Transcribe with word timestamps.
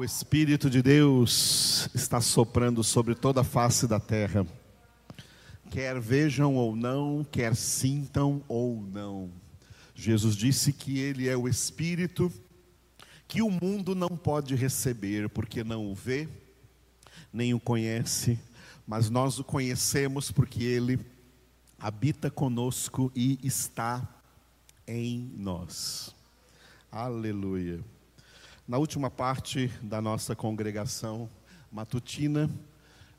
O 0.00 0.04
Espírito 0.04 0.70
de 0.70 0.80
Deus 0.80 1.90
está 1.94 2.22
soprando 2.22 2.82
sobre 2.82 3.14
toda 3.14 3.42
a 3.42 3.44
face 3.44 3.86
da 3.86 4.00
terra. 4.00 4.46
Quer 5.70 6.00
vejam 6.00 6.54
ou 6.54 6.74
não, 6.74 7.22
quer 7.22 7.54
sintam 7.54 8.42
ou 8.48 8.80
não. 8.80 9.30
Jesus 9.94 10.36
disse 10.36 10.72
que 10.72 10.98
Ele 10.98 11.28
é 11.28 11.36
o 11.36 11.46
Espírito 11.46 12.32
que 13.28 13.42
o 13.42 13.50
mundo 13.50 13.94
não 13.94 14.08
pode 14.08 14.54
receber, 14.54 15.28
porque 15.28 15.62
não 15.62 15.92
o 15.92 15.94
vê, 15.94 16.26
nem 17.30 17.52
o 17.52 17.60
conhece, 17.60 18.38
mas 18.86 19.10
nós 19.10 19.38
o 19.38 19.44
conhecemos 19.44 20.32
porque 20.32 20.64
Ele 20.64 20.98
habita 21.78 22.30
conosco 22.30 23.12
e 23.14 23.38
está 23.42 24.08
em 24.88 25.30
nós. 25.36 26.14
Aleluia. 26.90 27.84
Na 28.70 28.78
última 28.78 29.10
parte 29.10 29.66
da 29.82 30.00
nossa 30.00 30.36
congregação 30.36 31.28
matutina, 31.72 32.48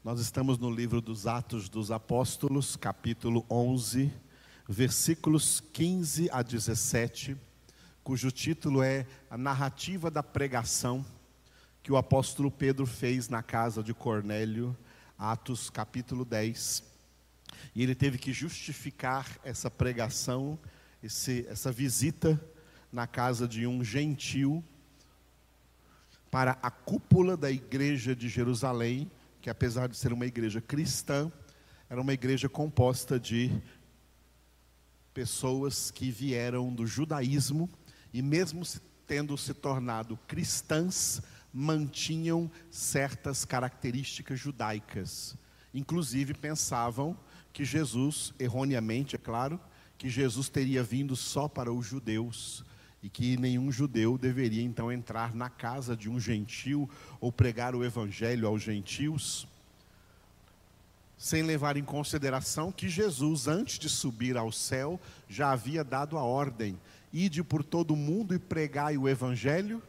nós 0.01 0.21
estamos 0.21 0.57
no 0.57 0.71
livro 0.71 1.01
dos 1.01 1.27
Atos 1.27 1.67
dos 1.67 1.91
Apóstolos, 1.91 2.77
capítulo 2.77 3.45
11, 3.49 4.13
versículos 4.65 5.59
15 5.73 6.29
a 6.31 6.41
17, 6.41 7.35
cujo 8.01 8.31
título 8.31 8.81
é 8.81 9.05
A 9.29 9.37
Narrativa 9.37 10.09
da 10.09 10.23
Pregação 10.23 11.05
que 11.83 11.91
o 11.91 11.97
apóstolo 11.97 12.49
Pedro 12.49 12.85
fez 12.85 13.27
na 13.27 13.43
casa 13.43 13.83
de 13.83 13.93
Cornélio, 13.93 14.73
Atos 15.19 15.69
capítulo 15.69 16.23
10. 16.23 16.81
E 17.75 17.83
ele 17.83 17.93
teve 17.93 18.17
que 18.17 18.31
justificar 18.31 19.27
essa 19.43 19.69
pregação, 19.69 20.57
esse, 21.03 21.45
essa 21.49 21.73
visita 21.73 22.41
na 22.89 23.05
casa 23.05 23.45
de 23.45 23.67
um 23.67 23.83
gentil 23.83 24.63
para 26.31 26.57
a 26.63 26.71
cúpula 26.71 27.35
da 27.35 27.51
igreja 27.51 28.15
de 28.15 28.29
Jerusalém, 28.29 29.11
que 29.41 29.49
apesar 29.49 29.87
de 29.87 29.97
ser 29.97 30.13
uma 30.13 30.25
igreja 30.25 30.61
cristã, 30.61 31.29
era 31.89 31.99
uma 31.99 32.13
igreja 32.13 32.47
composta 32.47 33.19
de 33.19 33.51
pessoas 35.13 35.91
que 35.91 36.09
vieram 36.09 36.73
do 36.73 36.87
judaísmo 36.87 37.69
e 38.13 38.21
mesmo 38.21 38.63
tendo 39.05 39.37
se 39.37 39.53
tornado 39.53 40.17
cristãs, 40.25 41.21
mantinham 41.51 42.49
certas 42.69 43.43
características 43.43 44.39
judaicas. 44.39 45.35
Inclusive 45.73 46.33
pensavam 46.33 47.17
que 47.51 47.65
Jesus, 47.65 48.33
erroneamente, 48.39 49.17
é 49.17 49.19
claro, 49.19 49.59
que 49.97 50.09
Jesus 50.09 50.47
teria 50.47 50.81
vindo 50.81 51.13
só 51.13 51.49
para 51.49 51.73
os 51.73 51.85
judeus 51.85 52.63
e 53.03 53.09
que 53.09 53.37
nenhum 53.37 53.71
judeu 53.71 54.17
deveria 54.17 54.63
então 54.63 54.91
entrar 54.91 55.33
na 55.33 55.49
casa 55.49 55.95
de 55.95 56.09
um 56.09 56.19
gentil 56.19 56.89
ou 57.19 57.31
pregar 57.31 57.75
o 57.75 57.83
evangelho 57.83 58.47
aos 58.47 58.61
gentios, 58.61 59.47
sem 61.17 61.43
levar 61.43 61.77
em 61.77 61.83
consideração 61.83 62.71
que 62.71 62.89
Jesus, 62.89 63.47
antes 63.47 63.77
de 63.77 63.87
subir 63.89 64.37
ao 64.37 64.51
céu, 64.51 64.99
já 65.27 65.51
havia 65.51 65.83
dado 65.83 66.17
a 66.17 66.23
ordem: 66.23 66.79
ide 67.13 67.43
por 67.43 67.63
todo 67.63 67.91
o 67.91 67.97
mundo 67.97 68.33
e 68.33 68.39
pregai 68.39 68.97
o 68.97 69.07
evangelho 69.07 69.81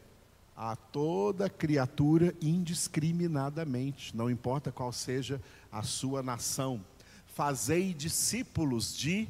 a 0.55 0.77
toda 0.77 1.49
criatura 1.49 2.35
indiscriminadamente, 2.41 4.17
não 4.17 4.31
importa 4.31 4.71
qual 4.71 4.93
seja 4.93 5.41
a 5.71 5.83
sua 5.83 6.23
nação. 6.23 6.85
Fazei 7.27 7.95
discípulos 7.95 8.95
de 8.95 9.27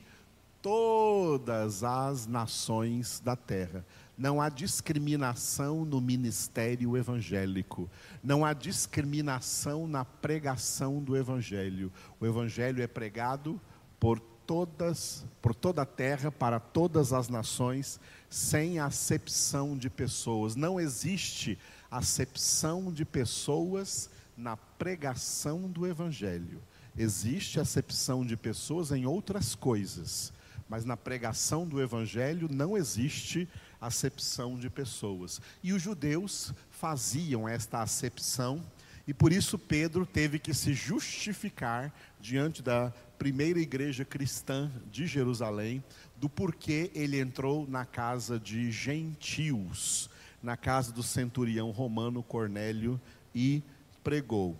todas 0.62 1.82
as 1.82 2.26
nações 2.26 3.20
da 3.20 3.34
terra. 3.34 3.84
Não 4.16 4.40
há 4.40 4.48
discriminação 4.48 5.84
no 5.84 6.00
ministério 6.00 6.96
evangélico. 6.96 7.90
Não 8.22 8.44
há 8.44 8.52
discriminação 8.52 9.88
na 9.88 10.04
pregação 10.04 11.02
do 11.02 11.16
evangelho. 11.16 11.92
O 12.20 12.26
evangelho 12.26 12.80
é 12.80 12.86
pregado 12.86 13.60
por 13.98 14.20
todas, 14.20 15.24
por 15.40 15.54
toda 15.54 15.82
a 15.82 15.86
terra, 15.86 16.30
para 16.30 16.60
todas 16.60 17.12
as 17.12 17.28
nações, 17.28 17.98
sem 18.30 18.78
acepção 18.78 19.76
de 19.76 19.90
pessoas. 19.90 20.54
Não 20.54 20.78
existe 20.78 21.58
acepção 21.90 22.92
de 22.92 23.04
pessoas 23.04 24.08
na 24.36 24.56
pregação 24.56 25.68
do 25.68 25.86
evangelho. 25.86 26.62
Existe 26.96 27.58
acepção 27.58 28.24
de 28.24 28.36
pessoas 28.36 28.92
em 28.92 29.06
outras 29.06 29.54
coisas 29.54 30.32
mas 30.72 30.86
na 30.86 30.96
pregação 30.96 31.68
do 31.68 31.82
evangelho 31.82 32.48
não 32.50 32.78
existe 32.78 33.46
acepção 33.78 34.58
de 34.58 34.70
pessoas. 34.70 35.38
E 35.62 35.70
os 35.70 35.82
judeus 35.82 36.54
faziam 36.70 37.46
esta 37.46 37.82
acepção, 37.82 38.64
e 39.06 39.12
por 39.12 39.34
isso 39.34 39.58
Pedro 39.58 40.06
teve 40.06 40.38
que 40.38 40.54
se 40.54 40.72
justificar 40.72 41.92
diante 42.18 42.62
da 42.62 42.90
primeira 43.18 43.60
igreja 43.60 44.02
cristã 44.02 44.72
de 44.90 45.06
Jerusalém 45.06 45.84
do 46.16 46.26
porquê 46.26 46.90
ele 46.94 47.20
entrou 47.20 47.68
na 47.68 47.84
casa 47.84 48.40
de 48.40 48.72
gentios, 48.72 50.08
na 50.42 50.56
casa 50.56 50.90
do 50.90 51.02
centurião 51.02 51.70
romano 51.70 52.22
Cornélio 52.22 52.98
e 53.34 53.62
pregou. 54.02 54.56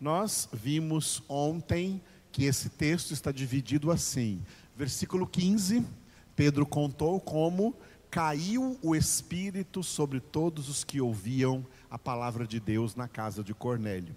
Nós 0.00 0.48
vimos 0.52 1.24
ontem 1.28 2.00
que 2.30 2.44
esse 2.44 2.68
texto 2.68 3.10
está 3.12 3.32
dividido 3.32 3.90
assim: 3.90 4.44
Versículo 4.76 5.26
15, 5.26 5.84
Pedro 6.34 6.66
contou 6.66 7.18
como 7.18 7.74
caiu 8.10 8.78
o 8.82 8.94
Espírito 8.94 9.82
sobre 9.82 10.20
todos 10.20 10.68
os 10.68 10.84
que 10.84 11.00
ouviam 11.00 11.66
a 11.90 11.98
palavra 11.98 12.46
de 12.46 12.60
Deus 12.60 12.94
na 12.94 13.08
casa 13.08 13.42
de 13.42 13.54
Cornélio. 13.54 14.14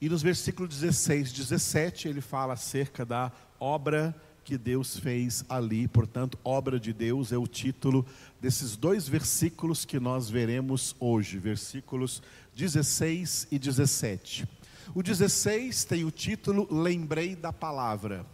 E 0.00 0.08
nos 0.08 0.22
versículos 0.22 0.78
16 0.78 1.30
17, 1.30 2.08
ele 2.08 2.22
fala 2.22 2.54
acerca 2.54 3.04
da 3.04 3.30
obra 3.58 4.16
que 4.42 4.56
Deus 4.56 4.98
fez 4.98 5.44
ali. 5.46 5.86
Portanto, 5.86 6.38
obra 6.42 6.80
de 6.80 6.94
Deus 6.94 7.30
é 7.30 7.36
o 7.36 7.46
título 7.46 8.06
desses 8.40 8.76
dois 8.76 9.06
versículos 9.06 9.84
que 9.84 10.00
nós 10.00 10.30
veremos 10.30 10.96
hoje, 10.98 11.38
versículos 11.38 12.22
16 12.56 13.48
e 13.50 13.58
17. 13.58 14.48
O 14.94 15.02
16 15.02 15.84
tem 15.84 16.04
o 16.04 16.10
título 16.10 16.66
Lembrei 16.70 17.36
da 17.36 17.52
palavra. 17.52 18.24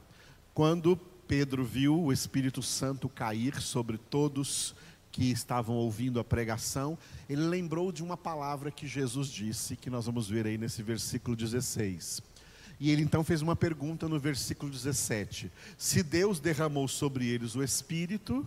Quando 0.55 0.99
Pedro 1.27 1.65
viu 1.65 2.01
o 2.01 2.13
Espírito 2.13 2.63
Santo 2.63 3.09
cair 3.09 3.61
sobre 3.61 3.99
todos 3.99 4.75
que 5.11 5.31
estavam 5.31 5.77
ouvindo 5.77 6.21
a 6.21 6.25
pregação, 6.25 6.99
ele 7.29 7.41
lembrou 7.41 7.91
de 7.91 8.03
uma 8.03 8.17
palavra 8.17 8.71
que 8.71 8.87
Jesus 8.87 9.29
disse, 9.29 9.75
que 9.75 9.89
nós 9.89 10.05
vamos 10.05 10.29
ver 10.29 10.47
aí 10.47 10.59
nesse 10.59 10.83
versículo 10.83 11.35
16. 11.35 12.23
E 12.79 12.91
ele 12.91 13.03
então 13.03 13.25
fez 13.25 13.41
uma 13.41 13.57
pergunta 13.57 14.09
no 14.09 14.19
versículo 14.19 14.71
17: 14.71 15.51
Se 15.79 16.03
Deus 16.03 16.39
derramou 16.39 16.87
sobre 16.87 17.27
eles 17.27 17.57
o 17.57 17.63
Espírito, 17.63 18.47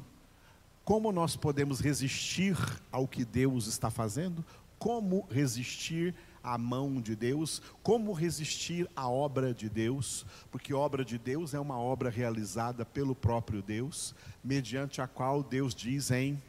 como 0.85 1.11
nós 1.11 1.35
podemos 1.35 1.79
resistir 1.79 2.55
ao 2.91 3.07
que 3.07 3.25
Deus 3.25 3.65
está 3.65 3.89
fazendo? 3.89 4.45
Como 4.77 5.27
resistir 5.31 6.13
a 6.43 6.57
mão 6.57 7.01
de 7.01 7.15
Deus, 7.15 7.61
como 7.83 8.13
resistir 8.13 8.89
à 8.95 9.09
obra 9.09 9.53
de 9.53 9.69
Deus, 9.69 10.25
porque 10.51 10.73
obra 10.73 11.03
de 11.03 11.17
Deus 11.17 11.53
é 11.53 11.59
uma 11.59 11.77
obra 11.77 12.09
realizada 12.09 12.85
pelo 12.85 13.15
próprio 13.15 13.61
Deus, 13.61 14.15
mediante 14.43 15.01
a 15.01 15.07
qual 15.07 15.43
Deus 15.43 15.75
diz 15.75 16.11
em 16.11 16.41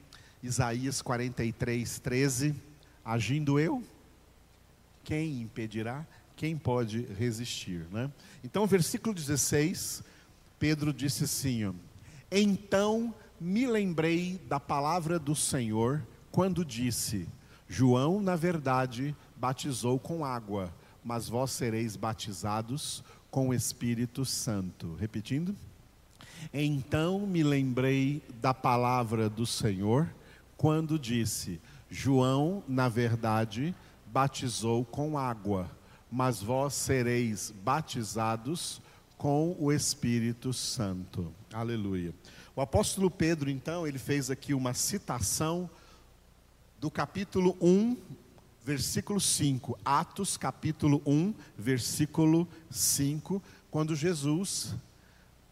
Isaías 0.42 1.02
43, 1.02 1.98
13: 1.98 2.54
Agindo 3.04 3.58
eu, 3.58 3.82
quem 5.04 5.42
impedirá? 5.42 6.06
Quem 6.36 6.56
pode 6.56 7.02
resistir? 7.18 7.86
Né? 7.90 8.10
Então, 8.42 8.66
versículo 8.66 9.14
16, 9.14 10.02
Pedro 10.58 10.92
disse 10.92 11.24
assim: 11.24 11.74
Então 12.30 13.14
me 13.40 13.66
lembrei 13.66 14.40
da 14.48 14.60
palavra 14.60 15.18
do 15.18 15.34
Senhor 15.34 16.06
quando 16.30 16.64
disse: 16.64 17.28
João, 17.68 18.20
na 18.20 18.36
verdade, 18.36 19.14
batizou 19.40 19.98
com 19.98 20.22
água, 20.22 20.70
mas 21.02 21.26
vós 21.26 21.50
sereis 21.50 21.96
batizados 21.96 23.02
com 23.30 23.48
o 23.48 23.54
Espírito 23.54 24.22
Santo. 24.24 24.94
Repetindo. 24.96 25.56
Então 26.52 27.26
me 27.26 27.42
lembrei 27.42 28.22
da 28.40 28.52
palavra 28.52 29.30
do 29.30 29.46
Senhor, 29.46 30.12
quando 30.58 30.98
disse: 30.98 31.58
João, 31.88 32.62
na 32.68 32.88
verdade, 32.88 33.74
batizou 34.06 34.84
com 34.84 35.16
água, 35.16 35.70
mas 36.10 36.42
vós 36.42 36.74
sereis 36.74 37.50
batizados 37.64 38.80
com 39.16 39.56
o 39.58 39.72
Espírito 39.72 40.52
Santo. 40.52 41.32
Aleluia. 41.52 42.14
O 42.54 42.60
apóstolo 42.60 43.10
Pedro, 43.10 43.48
então, 43.48 43.86
ele 43.86 43.98
fez 43.98 44.30
aqui 44.30 44.52
uma 44.52 44.74
citação 44.74 45.68
do 46.78 46.90
capítulo 46.90 47.56
1 47.60 47.96
versículo 48.64 49.20
5, 49.20 49.78
Atos 49.84 50.36
capítulo 50.36 51.02
1, 51.06 51.34
versículo 51.56 52.46
5, 52.70 53.42
quando 53.70 53.96
Jesus, 53.96 54.74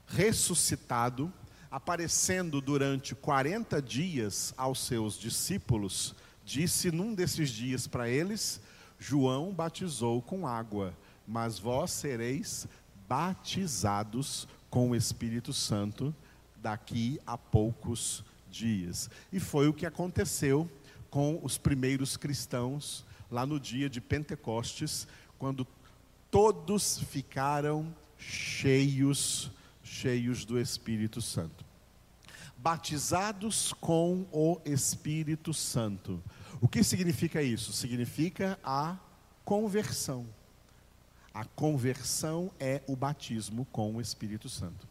ressuscitado, 0.06 1.32
aparecendo 1.70 2.60
durante 2.60 3.14
40 3.14 3.80
dias 3.80 4.54
aos 4.56 4.80
seus 4.80 5.18
discípulos, 5.18 6.14
disse 6.44 6.90
num 6.90 7.14
desses 7.14 7.50
dias 7.50 7.86
para 7.86 8.08
eles: 8.08 8.60
João 8.98 9.52
batizou 9.52 10.20
com 10.20 10.46
água, 10.46 10.94
mas 11.26 11.58
vós 11.58 11.90
sereis 11.90 12.66
batizados 13.08 14.46
com 14.68 14.90
o 14.90 14.96
Espírito 14.96 15.52
Santo 15.52 16.14
daqui 16.56 17.18
a 17.26 17.38
poucos 17.38 18.24
dias. 18.50 19.08
E 19.32 19.40
foi 19.40 19.68
o 19.68 19.72
que 19.72 19.86
aconteceu 19.86 20.70
com 21.10 21.40
os 21.42 21.58
primeiros 21.58 22.16
cristãos 22.16 23.04
lá 23.30 23.46
no 23.46 23.58
dia 23.60 23.88
de 23.88 24.00
Pentecostes, 24.00 25.06
quando 25.38 25.66
todos 26.30 26.98
ficaram 27.00 27.94
cheios, 28.16 29.50
cheios 29.82 30.44
do 30.44 30.58
Espírito 30.58 31.20
Santo. 31.20 31.64
Batizados 32.56 33.72
com 33.72 34.26
o 34.32 34.60
Espírito 34.64 35.54
Santo. 35.54 36.22
O 36.60 36.66
que 36.66 36.82
significa 36.82 37.42
isso? 37.42 37.72
Significa 37.72 38.58
a 38.64 38.96
conversão. 39.44 40.26
A 41.32 41.44
conversão 41.44 42.50
é 42.58 42.82
o 42.88 42.96
batismo 42.96 43.64
com 43.66 43.94
o 43.94 44.00
Espírito 44.00 44.48
Santo. 44.48 44.88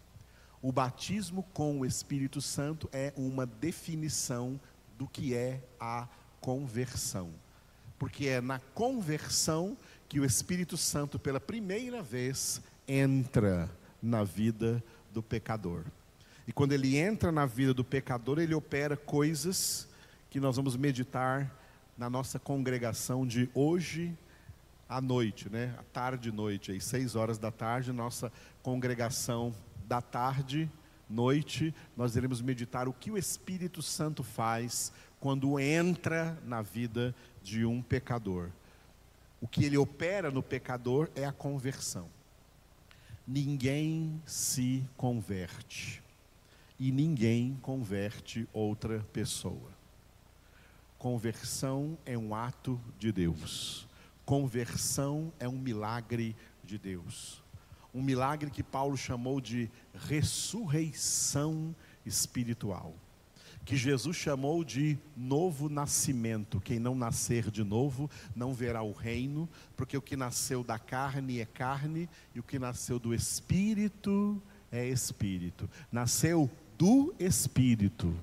O 0.61 0.71
batismo 0.71 1.43
com 1.53 1.79
o 1.79 1.85
Espírito 1.85 2.41
Santo 2.41 2.89
é 2.91 3.13
uma 3.17 3.45
definição 3.45 4.59
do 4.97 5.07
que 5.07 5.33
é 5.33 5.61
a 5.79 6.07
conversão. 6.41 7.29
Porque 7.99 8.27
é 8.27 8.41
na 8.41 8.59
conversão 8.59 9.77
que 10.07 10.19
o 10.19 10.25
Espírito 10.25 10.77
Santo, 10.77 11.19
pela 11.19 11.39
primeira 11.39 12.01
vez, 12.01 12.61
entra 12.87 13.69
na 14.01 14.23
vida 14.23 14.83
do 15.11 15.21
pecador. 15.21 15.83
E 16.47 16.53
quando 16.53 16.71
ele 16.71 16.95
entra 16.95 17.31
na 17.31 17.45
vida 17.45 17.73
do 17.73 17.83
pecador, 17.83 18.39
ele 18.39 18.53
opera 18.53 18.95
coisas 18.95 19.87
que 20.29 20.39
nós 20.39 20.55
vamos 20.55 20.75
meditar 20.77 21.51
na 21.97 22.09
nossa 22.09 22.39
congregação 22.39 23.25
de 23.25 23.49
hoje 23.53 24.17
à 24.87 25.01
noite, 25.01 25.49
né? 25.49 25.75
À 25.77 25.83
tarde 25.83 26.29
e 26.29 26.31
noite, 26.31 26.71
às 26.71 26.85
seis 26.85 27.15
horas 27.15 27.37
da 27.37 27.51
tarde, 27.51 27.91
nossa 27.91 28.31
congregação 28.61 29.53
da 29.85 30.01
tarde, 30.01 30.71
noite, 31.09 31.73
nós 31.95 32.15
iremos 32.15 32.41
meditar 32.41 32.87
o 32.87 32.93
que 32.93 33.11
o 33.11 33.17
Espírito 33.17 33.81
Santo 33.81 34.23
faz 34.23 34.91
quando 35.19 35.59
entra 35.59 36.37
na 36.43 36.61
vida 36.61 37.15
de 37.41 37.65
um 37.65 37.81
pecador. 37.81 38.49
O 39.41 39.47
que 39.47 39.63
ele 39.63 39.77
opera 39.77 40.31
no 40.31 40.43
pecador 40.43 41.09
é 41.15 41.25
a 41.25 41.31
conversão. 41.31 42.09
Ninguém 43.25 44.21
se 44.25 44.83
converte 44.95 46.01
e 46.79 46.91
ninguém 46.91 47.57
converte 47.61 48.47
outra 48.53 49.05
pessoa. 49.11 49.71
Conversão 50.97 51.97
é 52.05 52.17
um 52.17 52.33
ato 52.33 52.79
de 52.97 53.11
Deus. 53.11 53.87
Conversão 54.25 55.31
é 55.39 55.47
um 55.47 55.57
milagre 55.57 56.35
de 56.63 56.77
Deus. 56.77 57.43
Um 57.97 58.03
milagre 58.03 58.51
que 58.51 58.61
Paulo 58.61 58.95
chamou 58.95 59.41
de 59.41 59.71
ressurreição 60.07 61.75
espiritual. 62.05 62.93
Que 63.65 63.75
Jesus 63.75 64.15
chamou 64.15 64.63
de 64.63 64.99
novo 65.15 65.67
nascimento. 65.67 66.61
Quem 66.61 66.79
não 66.79 66.93
nascer 66.93 67.49
de 67.49 67.63
novo 67.63 68.07
não 68.35 68.53
verá 68.53 68.83
o 68.83 68.91
reino, 68.91 69.49
porque 69.75 69.97
o 69.97 70.01
que 70.01 70.15
nasceu 70.15 70.63
da 70.63 70.77
carne 70.77 71.39
é 71.39 71.45
carne 71.45 72.07
e 72.35 72.39
o 72.39 72.43
que 72.43 72.59
nasceu 72.59 72.99
do 72.99 73.15
espírito 73.15 74.39
é 74.71 74.87
espírito. 74.87 75.67
Nasceu 75.91 76.47
do 76.77 77.15
espírito 77.17 78.15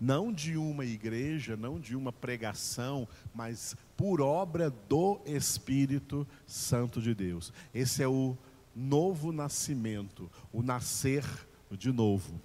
não 0.00 0.32
de 0.32 0.56
uma 0.56 0.84
igreja, 0.84 1.56
não 1.56 1.80
de 1.80 1.96
uma 1.96 2.12
pregação, 2.12 3.08
mas 3.34 3.76
por 3.96 4.20
obra 4.20 4.70
do 4.70 5.20
Espírito 5.26 6.26
Santo 6.46 7.02
de 7.02 7.14
Deus. 7.14 7.52
Esse 7.74 8.02
é 8.02 8.08
o 8.08 8.36
novo 8.74 9.32
nascimento, 9.32 10.30
o 10.52 10.62
nascer 10.62 11.24
de 11.70 11.92
novo. 11.92 12.40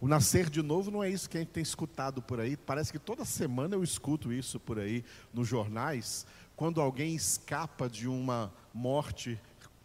O 0.00 0.08
nascer 0.08 0.50
de 0.50 0.62
novo 0.62 0.90
não 0.90 1.02
é 1.02 1.08
isso 1.08 1.30
que 1.30 1.36
a 1.36 1.40
gente 1.40 1.50
tem 1.50 1.62
escutado 1.62 2.20
por 2.20 2.40
aí. 2.40 2.56
Parece 2.56 2.92
que 2.92 2.98
toda 2.98 3.24
semana 3.24 3.74
eu 3.74 3.82
escuto 3.82 4.32
isso 4.32 4.58
por 4.58 4.78
aí 4.78 5.04
nos 5.32 5.46
jornais. 5.48 6.26
Quando 6.56 6.80
alguém 6.80 7.14
escapa 7.14 7.88
de 7.88 8.08
uma 8.08 8.52
morte 8.72 9.38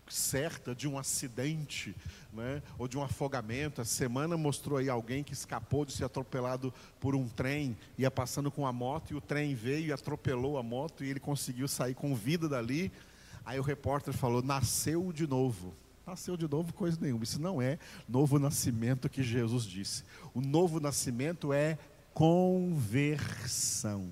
certa, 0.09 0.75
de 0.75 0.87
um 0.87 0.97
acidente, 0.97 1.95
né, 2.33 2.61
ou 2.77 2.87
de 2.87 2.97
um 2.97 3.03
afogamento. 3.03 3.81
A 3.81 3.85
semana 3.85 4.35
mostrou 4.35 4.77
aí 4.77 4.89
alguém 4.89 5.23
que 5.23 5.33
escapou 5.33 5.85
de 5.85 5.93
ser 5.93 6.05
atropelado 6.05 6.73
por 6.99 7.15
um 7.15 7.27
trem, 7.27 7.77
ia 7.97 8.11
passando 8.11 8.51
com 8.51 8.65
a 8.65 8.73
moto 8.73 9.11
e 9.11 9.15
o 9.15 9.21
trem 9.21 9.53
veio 9.55 9.87
e 9.87 9.93
atropelou 9.93 10.57
a 10.57 10.63
moto 10.63 11.03
e 11.03 11.09
ele 11.09 11.19
conseguiu 11.19 11.67
sair 11.67 11.93
com 11.93 12.15
vida 12.15 12.49
dali. 12.49 12.91
Aí 13.45 13.59
o 13.59 13.63
repórter 13.63 14.13
falou: 14.13 14.41
nasceu 14.41 15.11
de 15.11 15.27
novo. 15.27 15.73
Nasceu 16.05 16.35
de 16.35 16.47
novo, 16.47 16.73
coisa 16.73 16.97
nenhuma. 16.99 17.23
Isso 17.23 17.39
não 17.39 17.61
é 17.61 17.77
novo 18.07 18.39
nascimento 18.39 19.07
que 19.07 19.21
Jesus 19.21 19.63
disse. 19.63 20.03
O 20.33 20.41
novo 20.41 20.79
nascimento 20.79 21.53
é 21.53 21.77
conversão. 22.13 24.09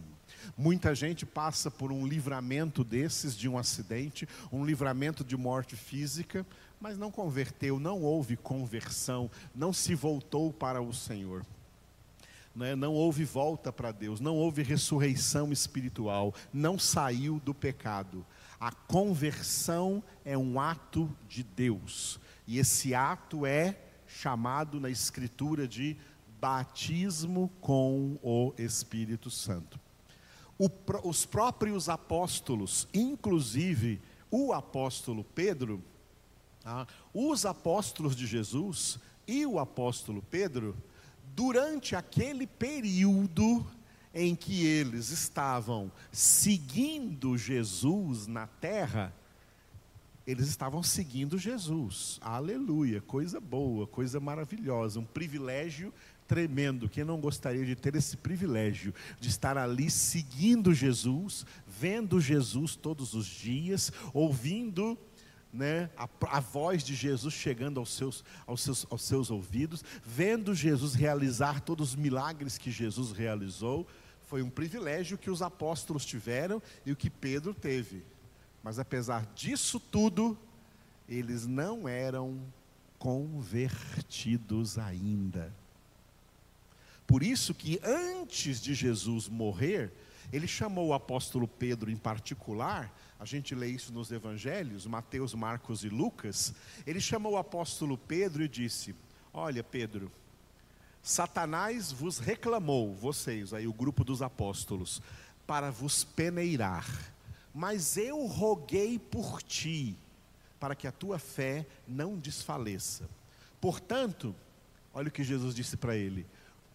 Muita 0.55 0.93
gente 0.95 1.25
passa 1.25 1.69
por 1.69 1.91
um 1.91 2.05
livramento 2.05 2.83
desses, 2.83 3.35
de 3.35 3.49
um 3.49 3.57
acidente, 3.57 4.27
um 4.51 4.63
livramento 4.63 5.23
de 5.23 5.35
morte 5.35 5.75
física, 5.75 6.45
mas 6.79 6.97
não 6.97 7.11
converteu, 7.11 7.79
não 7.79 8.01
houve 8.01 8.37
conversão, 8.37 9.29
não 9.53 9.73
se 9.73 9.95
voltou 9.95 10.53
para 10.53 10.81
o 10.81 10.93
Senhor. 10.93 11.45
Né? 12.55 12.75
Não 12.75 12.93
houve 12.93 13.23
volta 13.23 13.71
para 13.71 13.91
Deus, 13.91 14.19
não 14.19 14.35
houve 14.35 14.63
ressurreição 14.63 15.51
espiritual, 15.51 16.33
não 16.53 16.79
saiu 16.79 17.39
do 17.43 17.53
pecado. 17.53 18.25
A 18.59 18.71
conversão 18.71 20.03
é 20.25 20.37
um 20.37 20.59
ato 20.59 21.09
de 21.27 21.43
Deus, 21.43 22.19
e 22.47 22.57
esse 22.57 22.95
ato 22.95 23.45
é 23.45 23.77
chamado 24.07 24.79
na 24.79 24.89
Escritura 24.89 25.67
de 25.67 25.95
batismo 26.39 27.51
com 27.61 28.17
o 28.23 28.53
Espírito 28.57 29.29
Santo. 29.29 29.79
O, 30.57 30.69
os 31.03 31.25
próprios 31.25 31.87
apóstolos, 31.87 32.87
inclusive 32.93 34.01
o 34.31 34.51
apóstolo 34.53 35.23
Pedro, 35.23 35.83
ah, 36.65 36.87
os 37.13 37.45
apóstolos 37.45 38.15
de 38.15 38.25
Jesus 38.25 38.97
e 39.27 39.45
o 39.45 39.59
apóstolo 39.59 40.21
Pedro, 40.31 40.75
durante 41.35 41.95
aquele 41.95 42.47
período 42.47 43.65
em 44.19 44.35
que 44.35 44.65
eles 44.65 45.11
estavam 45.11 45.91
seguindo 46.11 47.37
Jesus 47.37 48.25
na 48.25 48.47
terra, 48.47 49.13
eles 50.25 50.47
estavam 50.47 50.81
seguindo 50.81 51.37
Jesus. 51.37 52.17
Aleluia, 52.19 52.99
coisa 52.99 53.39
boa, 53.39 53.85
coisa 53.85 54.19
maravilhosa, 54.19 54.99
um 54.99 55.05
privilégio 55.05 55.93
tremendo. 56.27 56.89
Quem 56.89 57.03
não 57.03 57.21
gostaria 57.21 57.63
de 57.63 57.75
ter 57.75 57.95
esse 57.95 58.17
privilégio 58.17 58.91
de 59.19 59.29
estar 59.29 59.55
ali 59.55 59.87
seguindo 59.87 60.73
Jesus, 60.73 61.45
vendo 61.67 62.19
Jesus 62.19 62.75
todos 62.75 63.13
os 63.13 63.27
dias, 63.27 63.93
ouvindo 64.15 64.97
né, 65.53 65.91
a, 65.95 66.09
a, 66.37 66.39
voz 66.39 66.83
de 66.83 66.95
Jesus 66.95 67.35
chegando 67.35 67.79
aos 67.79 67.93
seus, 67.93 68.23
aos, 68.47 68.61
seus, 68.61 68.87
aos 68.89 69.03
seus 69.03 69.29
ouvidos, 69.29 69.83
vendo 70.03 70.55
Jesus 70.55 70.95
realizar 70.95 71.61
todos 71.61 71.89
os 71.89 71.95
milagres 71.95 72.57
que 72.57 72.71
Jesus 72.71 73.11
realizou, 73.11 73.87
foi 74.27 74.43
um 74.43 74.49
privilégio 74.49 75.17
que 75.17 75.29
os 75.29 75.41
apóstolos 75.41 76.05
tiveram 76.05 76.61
e 76.85 76.91
o 76.91 76.95
que 76.95 77.09
Pedro 77.09 77.53
teve. 77.53 78.03
Mas 78.61 78.77
apesar 78.77 79.25
disso 79.33 79.79
tudo, 79.79 80.37
eles 81.07 81.47
não 81.47 81.87
eram 81.87 82.37
convertidos 82.99 84.77
ainda. 84.77 85.53
Por 87.07 87.23
isso 87.23 87.53
que 87.53 87.79
antes 87.81 88.59
de 88.59 88.73
Jesus 88.73 89.29
morrer, 89.29 89.93
ele 90.33 90.45
chamou 90.45 90.87
o 90.87 90.93
apóstolo 90.93 91.47
Pedro 91.47 91.89
em 91.89 91.95
particular, 91.95 92.93
a 93.17 93.23
gente 93.23 93.55
lê 93.55 93.67
isso 93.67 93.93
nos 93.93 94.11
evangelhos, 94.11 94.85
Mateus, 94.85 95.33
Marcos 95.33 95.85
e 95.85 95.89
Lucas. 95.89 96.53
Ele 96.85 96.99
chamou 96.99 97.33
o 97.33 97.37
apóstolo 97.37 97.97
Pedro 97.97 98.43
e 98.43 98.47
disse: 98.49 98.93
Olha, 99.33 99.63
Pedro, 99.63 100.11
Satanás 101.01 101.91
vos 101.91 102.19
reclamou, 102.19 102.93
vocês, 102.93 103.53
aí 103.53 103.67
o 103.67 103.73
grupo 103.73 104.03
dos 104.03 104.21
apóstolos, 104.21 105.01
para 105.45 105.71
vos 105.71 106.03
peneirar, 106.03 106.85
mas 107.53 107.97
eu 107.97 108.25
roguei 108.25 108.99
por 108.99 109.41
ti, 109.41 109.95
para 110.59 110.75
que 110.75 110.87
a 110.87 110.91
tua 110.91 111.17
fé 111.17 111.65
não 111.87 112.17
desfaleça. 112.17 113.09
Portanto, 113.61 114.35
olha 114.93 115.07
o 115.07 115.11
que 115.11 115.23
Jesus 115.23 115.55
disse 115.55 115.77
para 115.77 115.95
ele: 115.95 116.27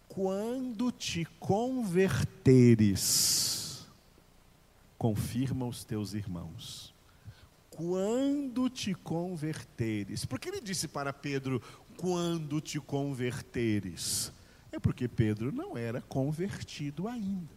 quando 0.07 0.91
te 0.91 1.25
converteres, 1.39 3.85
confirma 4.97 5.65
os 5.65 5.83
teus 5.83 6.13
irmãos. 6.13 6.93
Quando 7.71 8.69
te 8.69 8.93
converteres. 8.93 10.23
Porque 10.25 10.49
ele 10.49 10.61
disse 10.61 10.87
para 10.87 11.11
Pedro: 11.11 11.59
quando 11.97 12.59
te 12.59 12.79
converteres. 12.79 14.31
É 14.71 14.79
porque 14.79 15.07
Pedro 15.07 15.51
não 15.51 15.77
era 15.77 16.01
convertido 16.01 17.07
ainda. 17.07 17.53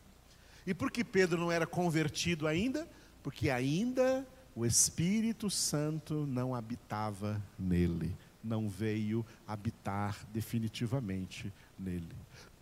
E 0.66 0.74
por 0.74 0.90
que 0.90 1.02
Pedro 1.04 1.40
não 1.40 1.50
era 1.50 1.66
convertido 1.66 2.46
ainda? 2.46 2.88
Porque 3.22 3.50
ainda 3.50 4.26
o 4.54 4.66
Espírito 4.66 5.48
Santo 5.50 6.26
não 6.26 6.54
habitava 6.54 7.42
nele, 7.58 8.16
não 8.42 8.68
veio 8.68 9.24
habitar 9.46 10.26
definitivamente 10.32 11.52
nele. 11.78 12.08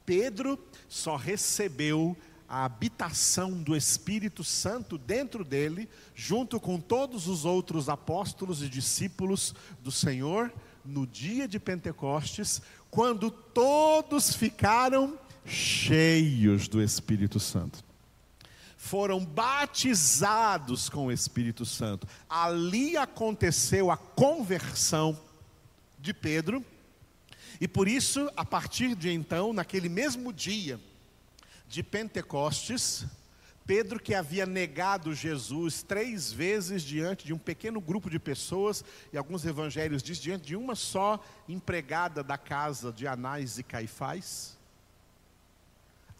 Pedro 0.04 0.58
só 0.88 1.16
recebeu 1.16 2.16
a 2.48 2.64
habitação 2.64 3.62
do 3.62 3.74
Espírito 3.74 4.44
Santo 4.44 4.98
dentro 4.98 5.44
dele, 5.44 5.88
junto 6.14 6.60
com 6.60 6.78
todos 6.78 7.26
os 7.26 7.44
outros 7.44 7.88
apóstolos 7.88 8.62
e 8.62 8.68
discípulos 8.68 9.54
do 9.82 9.90
Senhor, 9.90 10.52
no 10.84 11.06
dia 11.06 11.48
de 11.48 11.58
Pentecostes, 11.58 12.60
quando 12.90 13.30
todos 13.30 14.34
ficaram 14.34 15.18
cheios 15.44 16.68
do 16.68 16.82
Espírito 16.82 17.40
Santo. 17.40 17.84
Foram 18.76 19.24
batizados 19.24 20.88
com 20.88 21.06
o 21.06 21.12
Espírito 21.12 21.64
Santo. 21.64 22.06
Ali 22.28 22.96
aconteceu 22.96 23.90
a 23.90 23.96
conversão 23.96 25.18
de 25.98 26.12
Pedro, 26.12 26.64
e 27.60 27.66
por 27.66 27.88
isso, 27.88 28.30
a 28.36 28.44
partir 28.44 28.94
de 28.94 29.10
então, 29.10 29.52
naquele 29.52 29.88
mesmo 29.88 30.32
dia, 30.32 30.78
de 31.68 31.82
Pentecostes, 31.82 33.06
Pedro, 33.66 33.98
que 33.98 34.14
havia 34.14 34.44
negado 34.44 35.14
Jesus 35.14 35.82
três 35.82 36.30
vezes 36.30 36.82
diante 36.82 37.24
de 37.24 37.32
um 37.32 37.38
pequeno 37.38 37.80
grupo 37.80 38.10
de 38.10 38.18
pessoas, 38.18 38.84
e 39.12 39.16
alguns 39.16 39.44
evangelhos 39.46 40.02
dizem 40.02 40.22
diante 40.24 40.46
de 40.46 40.56
uma 40.56 40.74
só 40.74 41.22
empregada 41.48 42.22
da 42.22 42.36
casa 42.36 42.92
de 42.92 43.06
Anás 43.06 43.58
e 43.58 43.62
Caifás, 43.62 44.58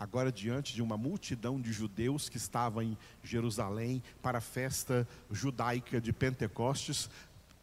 agora 0.01 0.33
diante 0.33 0.75
de 0.75 0.83
uma 0.83 0.97
multidão 0.97 1.61
de 1.61 1.71
judeus 1.71 2.29
que 2.31 2.39
estavam 2.39 2.83
em 2.83 2.99
Jerusalém 3.23 4.03
para 4.23 4.39
a 4.39 4.43
festa 4.43 5.07
judaica 5.31 6.01
de 6.01 6.13
Pentecostes, 6.13 7.11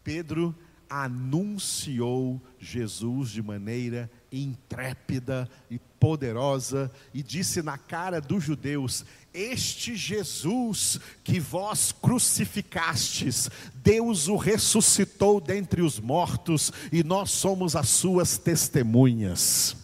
Pedro 0.03 0.55
anunciou 0.91 2.41
Jesus 2.59 3.29
de 3.29 3.41
maneira 3.41 4.11
intrépida 4.29 5.49
e 5.69 5.79
poderosa 5.97 6.91
e 7.13 7.23
disse 7.23 7.61
na 7.61 7.77
cara 7.77 8.19
dos 8.19 8.43
judeus: 8.43 9.05
Este 9.33 9.95
Jesus 9.95 10.99
que 11.23 11.39
vós 11.39 11.93
crucificastes, 11.93 13.49
Deus 13.75 14.27
o 14.27 14.35
ressuscitou 14.35 15.39
dentre 15.39 15.81
os 15.81 15.97
mortos 15.97 16.73
e 16.91 17.05
nós 17.05 17.31
somos 17.31 17.73
as 17.73 17.87
suas 17.87 18.37
testemunhas. 18.37 19.77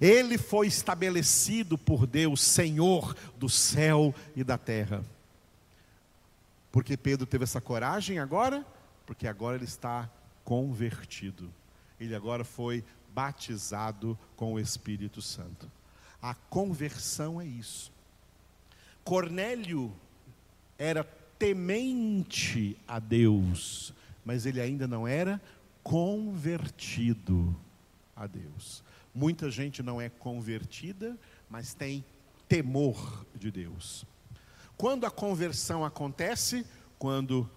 Ele 0.00 0.36
foi 0.36 0.66
estabelecido 0.66 1.78
por 1.78 2.04
Deus, 2.04 2.42
Senhor 2.42 3.14
do 3.38 3.48
céu 3.48 4.12
e 4.34 4.42
da 4.42 4.58
terra. 4.58 5.04
Porque 6.72 6.96
Pedro 6.96 7.26
teve 7.26 7.44
essa 7.44 7.60
coragem 7.60 8.18
agora? 8.18 8.66
Porque 9.06 9.28
agora 9.28 9.56
ele 9.56 9.66
está 9.66 10.10
convertido. 10.44 11.52
Ele 12.00 12.14
agora 12.14 12.44
foi 12.44 12.84
batizado 13.14 14.18
com 14.36 14.54
o 14.54 14.60
Espírito 14.60 15.20
Santo. 15.20 15.70
A 16.20 16.34
conversão 16.34 17.40
é 17.40 17.46
isso. 17.46 17.92
Cornélio 19.04 19.92
era 20.78 21.04
temente 21.38 22.76
a 22.86 22.98
Deus, 22.98 23.92
mas 24.24 24.46
ele 24.46 24.60
ainda 24.60 24.86
não 24.86 25.06
era 25.06 25.40
convertido 25.82 27.54
a 28.14 28.26
Deus. 28.26 28.82
Muita 29.14 29.50
gente 29.50 29.82
não 29.82 30.00
é 30.00 30.08
convertida, 30.08 31.18
mas 31.50 31.74
tem 31.74 32.04
temor 32.48 33.26
de 33.34 33.50
Deus. 33.50 34.06
Quando 34.76 35.04
a 35.04 35.10
conversão 35.10 35.84
acontece? 35.84 36.66
Quando 36.98 37.48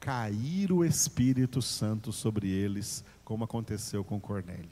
cair 0.00 0.72
o 0.72 0.84
Espírito 0.84 1.60
Santo 1.60 2.12
sobre 2.12 2.48
eles, 2.48 3.04
como 3.24 3.44
aconteceu 3.44 4.04
com 4.04 4.20
Cornélio. 4.20 4.68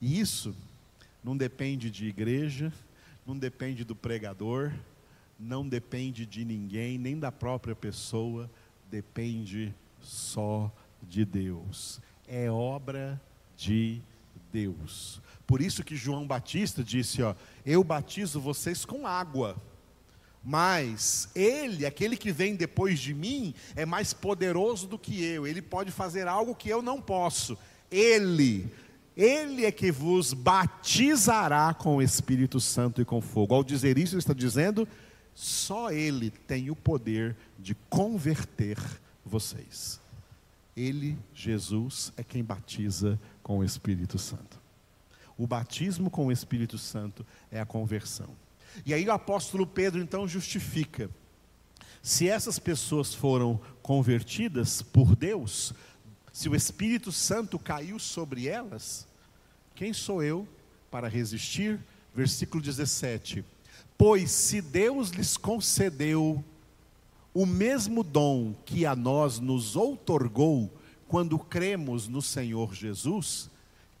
E 0.00 0.18
isso 0.18 0.54
não 1.22 1.36
depende 1.36 1.90
de 1.90 2.06
igreja, 2.06 2.72
não 3.26 3.36
depende 3.36 3.84
do 3.84 3.94
pregador, 3.94 4.72
não 5.38 5.68
depende 5.68 6.24
de 6.24 6.44
ninguém, 6.44 6.98
nem 6.98 7.18
da 7.18 7.30
própria 7.30 7.74
pessoa, 7.74 8.50
depende 8.90 9.74
só 10.00 10.72
de 11.02 11.24
Deus. 11.24 12.00
É 12.26 12.50
obra 12.50 13.20
de 13.56 14.00
Deus. 14.52 15.20
Por 15.46 15.60
isso 15.60 15.84
que 15.84 15.96
João 15.96 16.26
Batista 16.26 16.82
disse, 16.82 17.22
ó, 17.22 17.34
eu 17.64 17.84
batizo 17.84 18.40
vocês 18.40 18.84
com 18.84 19.06
água 19.06 19.56
mas 20.48 21.28
ele, 21.34 21.84
aquele 21.84 22.16
que 22.16 22.30
vem 22.30 22.54
depois 22.54 23.00
de 23.00 23.12
mim, 23.12 23.52
é 23.74 23.84
mais 23.84 24.12
poderoso 24.12 24.86
do 24.86 24.96
que 24.96 25.24
eu. 25.24 25.44
Ele 25.44 25.60
pode 25.60 25.90
fazer 25.90 26.28
algo 26.28 26.54
que 26.54 26.68
eu 26.68 26.80
não 26.80 27.02
posso. 27.02 27.58
Ele, 27.90 28.70
ele 29.16 29.64
é 29.64 29.72
que 29.72 29.90
vos 29.90 30.32
batizará 30.32 31.74
com 31.74 31.96
o 31.96 32.02
Espírito 32.02 32.60
Santo 32.60 33.02
e 33.02 33.04
com 33.04 33.20
fogo. 33.20 33.56
Ao 33.56 33.64
dizer 33.64 33.98
isso, 33.98 34.14
ele 34.14 34.20
está 34.20 34.32
dizendo: 34.32 34.86
só 35.34 35.90
ele 35.90 36.30
tem 36.30 36.70
o 36.70 36.76
poder 36.76 37.36
de 37.58 37.74
converter 37.90 38.78
vocês. 39.24 40.00
Ele, 40.76 41.18
Jesus, 41.34 42.12
é 42.16 42.22
quem 42.22 42.44
batiza 42.44 43.18
com 43.42 43.58
o 43.58 43.64
Espírito 43.64 44.16
Santo. 44.16 44.60
O 45.36 45.44
batismo 45.44 46.08
com 46.08 46.26
o 46.26 46.32
Espírito 46.32 46.78
Santo 46.78 47.26
é 47.50 47.58
a 47.58 47.66
conversão. 47.66 48.45
E 48.84 48.92
aí 48.92 49.06
o 49.06 49.12
apóstolo 49.12 49.66
Pedro 49.66 50.00
então 50.00 50.26
justifica: 50.26 51.10
se 52.02 52.28
essas 52.28 52.58
pessoas 52.58 53.14
foram 53.14 53.60
convertidas 53.82 54.82
por 54.82 55.16
Deus, 55.16 55.72
se 56.32 56.48
o 56.48 56.54
Espírito 56.54 57.10
Santo 57.10 57.58
caiu 57.58 57.98
sobre 57.98 58.46
elas, 58.46 59.06
quem 59.74 59.92
sou 59.92 60.22
eu 60.22 60.46
para 60.90 61.08
resistir? 61.08 61.80
Versículo 62.14 62.62
17: 62.62 63.44
Pois 63.96 64.30
se 64.30 64.60
Deus 64.60 65.10
lhes 65.10 65.36
concedeu 65.36 66.44
o 67.32 67.44
mesmo 67.44 68.02
dom 68.02 68.54
que 68.64 68.86
a 68.86 68.96
nós 68.96 69.38
nos 69.38 69.76
outorgou 69.76 70.72
quando 71.08 71.38
cremos 71.38 72.08
no 72.08 72.22
Senhor 72.22 72.74
Jesus, 72.74 73.50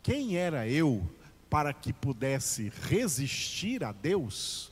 quem 0.02 0.36
era 0.36 0.68
eu 0.68 1.06
para 1.48 1.72
que 1.72 1.92
pudesse 1.92 2.72
resistir 2.82 3.84
a 3.84 3.92
Deus? 3.92 4.70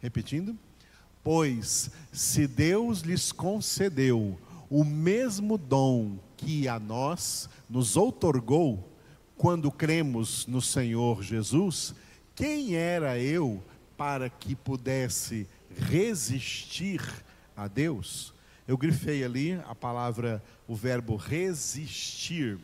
Repetindo, 0.00 0.56
pois 1.22 1.90
se 2.12 2.46
Deus 2.46 3.00
lhes 3.00 3.32
concedeu 3.32 4.38
o 4.70 4.84
mesmo 4.84 5.56
dom 5.56 6.18
que 6.36 6.68
a 6.68 6.78
nós 6.78 7.48
nos 7.68 7.96
outorgou 7.96 8.92
quando 9.36 9.70
cremos 9.70 10.46
no 10.46 10.62
Senhor 10.62 11.22
Jesus, 11.22 11.94
quem 12.34 12.74
era 12.74 13.18
eu 13.18 13.62
para 13.96 14.28
que 14.28 14.54
pudesse 14.54 15.46
resistir 15.78 17.00
a 17.56 17.68
Deus? 17.68 18.34
Eu 18.66 18.76
grifei 18.76 19.24
ali 19.24 19.52
a 19.68 19.74
palavra, 19.74 20.42
o 20.66 20.74
verbo 20.74 21.16
resistir 21.16 22.58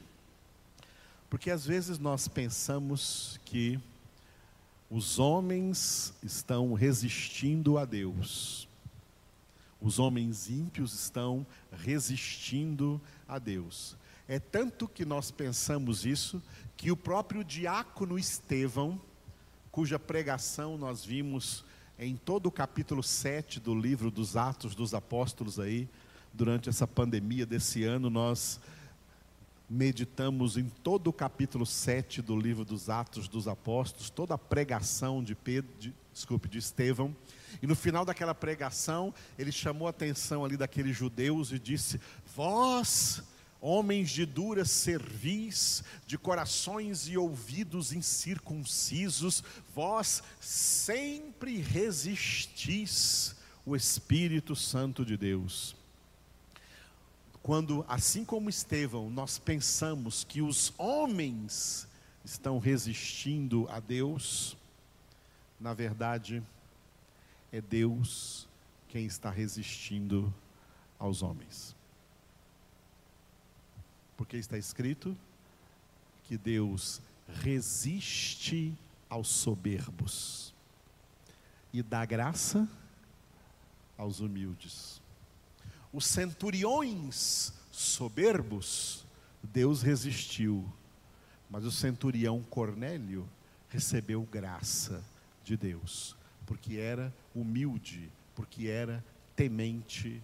porque 1.33 1.51
às 1.51 1.65
vezes 1.65 1.99
nós 1.99 2.29
pensamos 2.29 3.41
que 3.47 3.81
os 4.91 5.19
homens 5.19 6.13
estão 6.23 6.75
resistindo 6.75 7.79
a 7.79 7.87
Deus. 7.87 8.69
Os 9.81 9.99
homens 9.99 10.51
ímpios 10.51 10.93
estão 10.93 11.47
resistindo 11.73 13.01
a 13.27 13.39
Deus. 13.39 13.97
É 14.29 14.39
tanto 14.39 14.87
que 14.87 15.07
nós 15.07 15.31
pensamos 15.31 16.05
isso, 16.05 16.43
que 16.77 16.93
o 16.93 16.97
próprio 16.99 17.43
diácono 17.43 18.19
Estevão, 18.19 19.01
cuja 19.71 19.99
pregação 19.99 20.77
nós 20.77 21.03
vimos 21.03 21.65
em 21.99 22.15
todo 22.15 22.49
o 22.49 22.53
capítulo 22.53 23.03
7 23.03 23.59
do 23.59 23.75
livro 23.75 24.11
dos 24.11 24.37
Atos 24.37 24.75
dos 24.75 24.93
Apóstolos 24.93 25.59
aí, 25.59 25.89
durante 26.31 26.69
essa 26.69 26.87
pandemia 26.87 27.47
desse 27.47 27.85
ano, 27.85 28.11
nós 28.11 28.61
meditamos 29.73 30.59
em 30.59 30.69
todo 30.69 31.09
o 31.09 31.13
capítulo 31.13 31.65
7 31.65 32.21
do 32.21 32.39
livro 32.39 32.63
dos 32.63 32.91
Atos 32.91 33.27
dos 33.27 33.49
Apóstolos, 33.49 34.11
toda 34.11 34.35
a 34.35 34.39
pregação 34.39 35.25
de 35.25 35.35
Pedro, 35.35 35.71
de, 35.79 35.95
desculpe, 36.13 36.47
de 36.47 36.59
Estevão. 36.59 37.17
E 37.63 37.67
no 37.67 37.75
final 37.75 38.05
daquela 38.05 38.35
pregação, 38.35 39.15
ele 39.39 39.51
chamou 39.51 39.87
a 39.87 39.91
atenção 39.91 40.45
ali 40.45 40.59
daqueles 40.59 40.95
judeus 40.95 41.53
e 41.53 41.59
disse: 41.59 41.99
Vós, 42.37 43.23
homens 43.63 44.11
de 44.11 44.27
dura 44.27 44.67
cerviz, 44.67 45.83
de 46.07 46.19
corações 46.19 47.09
e 47.09 47.17
ouvidos 47.17 47.95
incircuncisos, 47.95 49.43
vós 49.75 50.23
sempre 50.39 51.57
resistis 51.57 53.37
o 53.65 53.75
Espírito 53.75 54.55
Santo 54.55 55.03
de 55.03 55.17
Deus 55.17 55.82
quando, 57.43 57.85
assim 57.89 58.25
como 58.25 58.49
Estevão, 58.49 59.11
nós 59.11 59.39
pensamos 59.39 60.23
que 60.23 60.41
os 60.41 60.73
homens 60.79 61.89
estão 62.25 62.59
resistindo 62.59 63.69
a 63.69 63.81
Deus, 63.81 64.57
na 65.59 65.75
verdade, 65.75 66.43
é 67.51 67.61
Deus 67.61 68.47
quem 68.89 69.07
está 69.07 69.29
resistindo 69.29 70.33
aos 70.99 71.23
homens. 71.23 71.75
Porque 74.17 74.37
está 74.37 74.57
escrito 74.57 75.17
que 76.25 76.39
Deus 76.39 77.03
resiste 77.43 78.73
aos 79.11 79.29
soberbos 79.29 80.55
e 81.73 81.83
dá 81.83 82.05
graça 82.05 82.69
aos 83.99 84.21
humildes. 84.21 85.02
Os 85.93 86.07
centuriões 86.07 87.53
soberbos, 87.71 89.05
Deus 89.43 89.83
resistiu, 89.83 90.65
mas 91.51 91.65
o 91.65 91.71
centurião 91.71 92.43
Cornélio 92.43 93.29
recebeu 93.69 94.23
graça 94.23 95.03
de 95.45 95.57
Deus, 95.57 96.17
porque 96.47 96.77
era 96.77 97.13
humilde, 97.35 98.11
porque 98.35 98.69
era 98.69 99.05
temente 99.37 100.23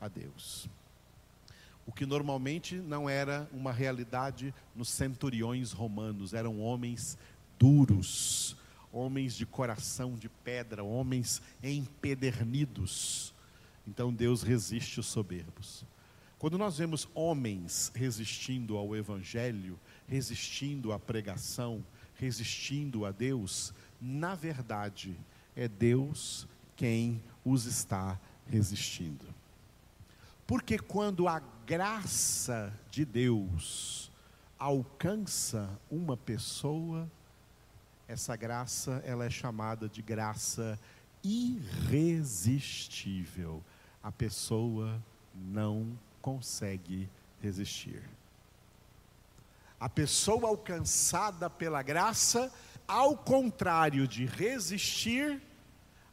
a 0.00 0.08
Deus. 0.08 0.68
O 1.86 1.92
que 1.92 2.06
normalmente 2.06 2.76
não 2.76 3.08
era 3.08 3.48
uma 3.52 3.72
realidade 3.72 4.54
nos 4.74 4.88
centuriões 4.88 5.72
romanos, 5.72 6.32
eram 6.32 6.60
homens 6.60 7.18
duros, 7.58 8.56
homens 8.92 9.34
de 9.34 9.44
coração 9.44 10.14
de 10.14 10.28
pedra, 10.28 10.84
homens 10.84 11.42
empedernidos. 11.62 13.34
Então 13.90 14.14
Deus 14.14 14.42
resiste 14.42 15.00
os 15.00 15.06
soberbos. 15.06 15.84
Quando 16.38 16.56
nós 16.56 16.78
vemos 16.78 17.08
homens 17.12 17.90
resistindo 17.92 18.76
ao 18.76 18.94
Evangelho, 18.94 19.76
resistindo 20.06 20.92
à 20.92 20.98
pregação, 20.98 21.84
resistindo 22.14 23.04
a 23.04 23.10
Deus, 23.10 23.74
na 24.00 24.36
verdade, 24.36 25.18
é 25.56 25.66
Deus 25.66 26.46
quem 26.76 27.20
os 27.44 27.66
está 27.66 28.16
resistindo. 28.48 29.26
Porque 30.46 30.78
quando 30.78 31.26
a 31.26 31.40
graça 31.66 32.72
de 32.92 33.04
Deus 33.04 34.08
alcança 34.56 35.68
uma 35.90 36.16
pessoa, 36.16 37.10
essa 38.06 38.36
graça 38.36 39.02
ela 39.04 39.24
é 39.24 39.30
chamada 39.30 39.88
de 39.88 40.00
graça 40.00 40.78
irresistível. 41.24 43.60
A 44.02 44.10
pessoa 44.10 45.02
não 45.34 45.98
consegue 46.20 47.08
resistir. 47.40 48.02
A 49.78 49.88
pessoa 49.88 50.48
alcançada 50.48 51.48
pela 51.48 51.82
graça, 51.82 52.52
ao 52.86 53.16
contrário 53.16 54.06
de 54.06 54.26
resistir, 54.26 55.40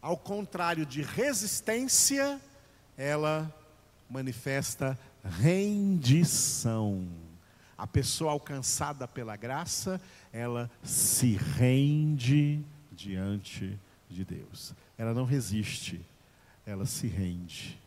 ao 0.01 0.17
contrário 0.17 0.85
de 0.85 1.01
resistência, 1.01 2.39
ela 2.97 3.53
manifesta 4.09 4.97
rendição. 5.23 7.07
A 7.77 7.85
pessoa 7.85 8.31
alcançada 8.31 9.07
pela 9.07 9.35
graça, 9.35 10.01
ela 10.31 10.71
se 10.81 11.35
rende 11.35 12.63
diante 12.91 13.77
de 14.09 14.23
Deus. 14.23 14.73
Ela 14.97 15.13
não 15.13 15.25
resiste, 15.25 16.01
ela 16.67 16.85
se 16.85 17.07
rende. 17.07 17.79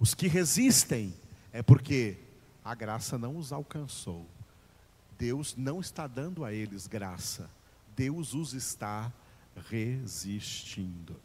Os 0.00 0.12
que 0.12 0.26
resistem 0.26 1.14
é 1.52 1.62
porque 1.62 2.16
a 2.64 2.74
graça 2.74 3.16
não 3.16 3.36
os 3.36 3.52
alcançou. 3.52 4.26
Deus 5.16 5.54
não 5.56 5.80
está 5.80 6.08
dando 6.08 6.44
a 6.44 6.52
eles 6.52 6.88
graça. 6.88 7.48
Deus 7.96 8.34
os 8.34 8.52
está 8.52 9.12
resistindo. 9.70 11.16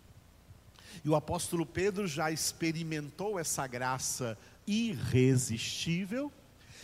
E 1.03 1.09
o 1.09 1.15
apóstolo 1.15 1.65
Pedro 1.65 2.07
já 2.07 2.29
experimentou 2.29 3.39
essa 3.39 3.65
graça 3.65 4.37
irresistível 4.67 6.31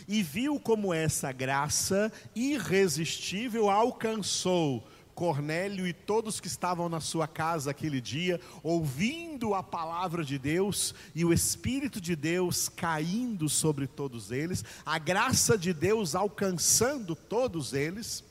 e 0.08 0.20
viu 0.20 0.58
como 0.58 0.92
essa 0.92 1.30
graça 1.30 2.12
irresistível 2.34 3.70
alcançou 3.70 4.84
Cornélio 5.20 5.86
e 5.86 5.92
todos 5.92 6.40
que 6.40 6.46
estavam 6.46 6.88
na 6.88 6.98
sua 6.98 7.28
casa 7.28 7.72
aquele 7.72 8.00
dia, 8.00 8.40
ouvindo 8.62 9.54
a 9.54 9.62
palavra 9.62 10.24
de 10.24 10.38
Deus 10.38 10.94
e 11.14 11.26
o 11.26 11.32
Espírito 11.34 12.00
de 12.00 12.16
Deus 12.16 12.70
caindo 12.70 13.46
sobre 13.46 13.86
todos 13.86 14.30
eles, 14.30 14.64
a 14.82 14.98
graça 14.98 15.58
de 15.58 15.74
Deus 15.74 16.14
alcançando 16.14 17.14
todos 17.14 17.74
eles. 17.74 18.24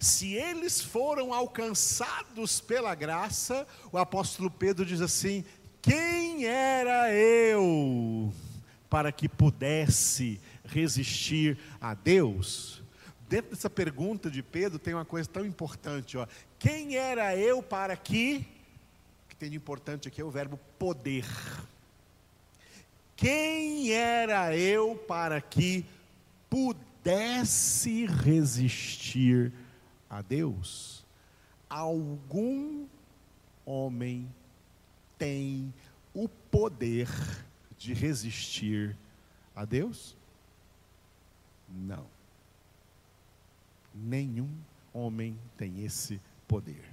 Se 0.00 0.32
eles 0.32 0.80
foram 0.80 1.34
alcançados 1.34 2.58
pela 2.58 2.94
graça, 2.94 3.66
o 3.92 3.98
apóstolo 3.98 4.50
Pedro 4.50 4.86
diz 4.86 5.02
assim: 5.02 5.44
Quem 5.82 6.46
era 6.46 7.12
eu 7.12 8.32
para 8.88 9.12
que 9.12 9.28
pudesse 9.28 10.40
resistir 10.64 11.58
a 11.78 11.92
Deus? 11.92 12.85
Dentro 13.28 13.50
dessa 13.50 13.68
pergunta 13.68 14.30
de 14.30 14.42
Pedro 14.42 14.78
tem 14.78 14.94
uma 14.94 15.04
coisa 15.04 15.28
tão 15.28 15.44
importante, 15.44 16.16
ó. 16.16 16.26
Quem 16.58 16.96
era 16.96 17.36
eu 17.36 17.62
para 17.62 17.96
que 17.96 18.46
o 19.24 19.28
que 19.28 19.36
tem 19.36 19.50
de 19.50 19.56
importante 19.56 20.06
aqui 20.06 20.20
é 20.20 20.24
o 20.24 20.30
verbo 20.30 20.58
poder. 20.78 21.26
Quem 23.16 23.90
era 23.90 24.56
eu 24.56 24.94
para 24.94 25.40
que 25.40 25.84
pudesse 26.48 28.06
resistir 28.06 29.52
a 30.08 30.22
Deus? 30.22 31.04
Algum 31.68 32.86
homem 33.64 34.32
tem 35.18 35.74
o 36.14 36.28
poder 36.28 37.08
de 37.76 37.92
resistir 37.92 38.96
a 39.54 39.64
Deus? 39.64 40.16
Não. 41.68 42.15
Nenhum 43.96 44.50
homem 44.92 45.38
tem 45.56 45.84
esse 45.84 46.20
poder. 46.46 46.84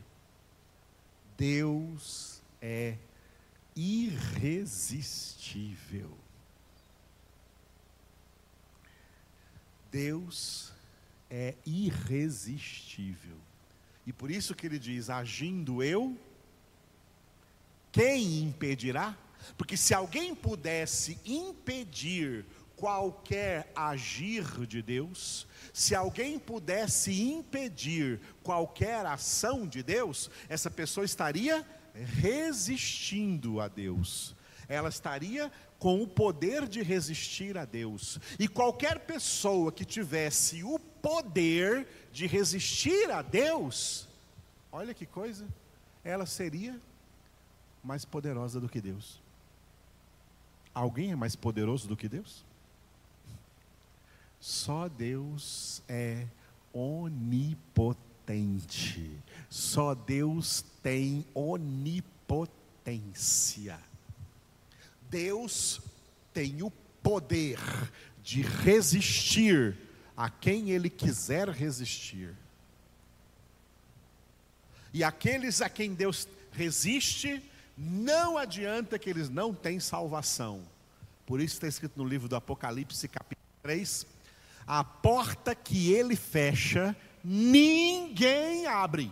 Deus 1.37 2.41
é 2.61 2.97
irresistível. 3.75 6.17
Deus 9.91 10.71
é 11.29 11.55
irresistível. 11.65 13.35
E 14.05 14.13
por 14.13 14.31
isso 14.31 14.55
que 14.55 14.65
ele 14.65 14.79
diz: 14.79 15.09
agindo 15.09 15.83
eu, 15.83 16.17
quem 17.91 18.43
impedirá? 18.43 19.17
Porque 19.57 19.75
se 19.75 19.93
alguém 19.93 20.33
pudesse 20.33 21.19
impedir 21.25 22.45
qualquer 22.83 23.71
agir 23.73 24.43
de 24.67 24.81
Deus, 24.81 25.47
se 25.71 25.95
alguém 25.95 26.37
pudesse 26.37 27.23
impedir 27.31 28.19
qualquer 28.43 29.05
ação 29.05 29.65
de 29.65 29.81
Deus, 29.81 30.29
essa 30.49 30.69
pessoa 30.69 31.05
estaria 31.05 31.65
resistindo 31.95 33.61
a 33.61 33.69
Deus. 33.69 34.35
Ela 34.67 34.89
estaria 34.89 35.49
com 35.79 36.03
o 36.03 36.07
poder 36.07 36.67
de 36.67 36.83
resistir 36.83 37.57
a 37.57 37.63
Deus. 37.63 38.19
E 38.37 38.49
qualquer 38.49 38.99
pessoa 38.99 39.71
que 39.71 39.85
tivesse 39.85 40.61
o 40.61 40.77
poder 40.77 41.87
de 42.11 42.27
resistir 42.27 43.09
a 43.11 43.21
Deus, 43.21 44.09
olha 44.69 44.93
que 44.93 45.05
coisa, 45.05 45.47
ela 46.03 46.25
seria 46.25 46.77
mais 47.81 48.03
poderosa 48.03 48.59
do 48.59 48.67
que 48.67 48.81
Deus. 48.81 49.21
Alguém 50.73 51.13
é 51.13 51.15
mais 51.15 51.33
poderoso 51.33 51.87
do 51.87 51.95
que 51.95 52.09
Deus? 52.09 52.43
Só 54.43 54.89
Deus 54.89 55.81
é 55.87 56.27
onipotente. 56.73 57.97
Só 59.49 59.95
Deus 59.95 60.65
tem 60.83 61.25
onipotência. 61.33 62.51
Deus 65.09 65.79
tem 66.33 66.61
o 66.61 66.69
poder 67.01 67.57
de 68.21 68.41
resistir 68.41 69.77
a 70.17 70.29
quem 70.29 70.71
Ele 70.71 70.89
quiser 70.89 71.47
resistir. 71.47 72.35
E 74.93 75.05
aqueles 75.05 75.61
a 75.61 75.69
quem 75.69 75.93
Deus 75.93 76.27
resiste, 76.51 77.41
não 77.77 78.37
adianta 78.37 78.99
que 78.99 79.09
eles 79.09 79.29
não 79.29 79.53
têm 79.53 79.79
salvação. 79.79 80.61
Por 81.25 81.39
isso 81.39 81.53
está 81.55 81.69
escrito 81.69 81.93
no 81.95 82.03
livro 82.03 82.27
do 82.27 82.35
Apocalipse, 82.35 83.07
capítulo 83.07 83.41
3, 83.61 84.05
a 84.65 84.83
porta 84.83 85.53
que 85.53 85.91
ele 85.91 86.15
fecha, 86.15 86.95
ninguém 87.23 88.65
abre. 88.67 89.11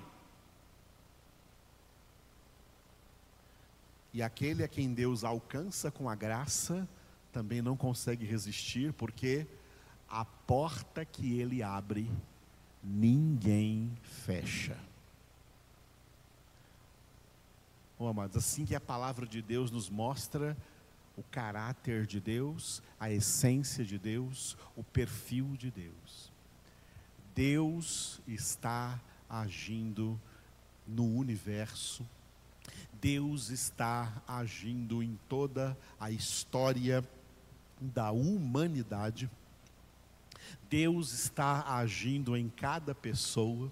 E 4.13 4.21
aquele 4.21 4.63
a 4.63 4.67
quem 4.67 4.93
Deus 4.93 5.23
alcança 5.23 5.89
com 5.89 6.09
a 6.09 6.15
graça, 6.15 6.87
também 7.31 7.61
não 7.61 7.77
consegue 7.77 8.25
resistir, 8.25 8.91
porque 8.93 9.47
a 10.09 10.25
porta 10.25 11.05
que 11.05 11.39
ele 11.39 11.63
abre, 11.63 12.11
ninguém 12.83 13.91
fecha. 14.03 14.77
Oh, 17.97 18.07
amados, 18.07 18.35
assim 18.35 18.65
que 18.65 18.75
a 18.75 18.81
palavra 18.81 19.25
de 19.25 19.41
Deus 19.41 19.71
nos 19.71 19.89
mostra 19.89 20.57
o 21.21 21.23
caráter 21.29 22.07
de 22.07 22.19
Deus, 22.19 22.81
a 22.99 23.11
essência 23.11 23.85
de 23.85 23.99
Deus, 23.99 24.57
o 24.75 24.83
perfil 24.83 25.55
de 25.55 25.69
Deus. 25.69 26.31
Deus 27.35 28.19
está 28.27 28.99
agindo 29.29 30.19
no 30.87 31.05
universo, 31.05 32.05
Deus 32.99 33.49
está 33.51 34.21
agindo 34.27 35.03
em 35.03 35.17
toda 35.29 35.77
a 35.99 36.09
história 36.09 37.07
da 37.79 38.11
humanidade, 38.11 39.29
Deus 40.69 41.13
está 41.13 41.75
agindo 41.77 42.35
em 42.35 42.49
cada 42.49 42.95
pessoa, 42.95 43.71